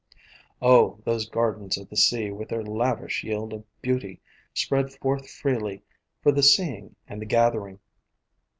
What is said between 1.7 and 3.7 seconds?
of the Sea with their lavish yield of